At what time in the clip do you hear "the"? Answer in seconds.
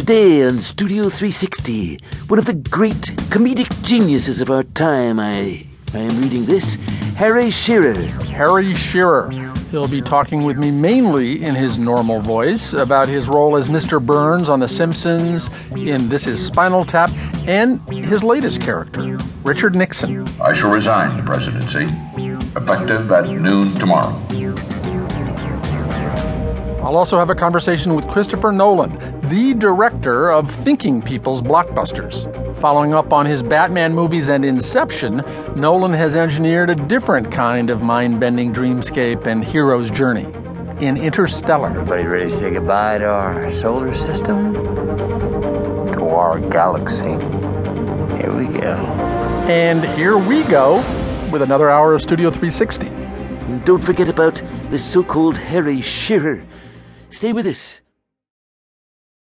2.46-2.54, 14.58-14.68, 21.18-21.22, 29.28-29.54, 54.70-54.78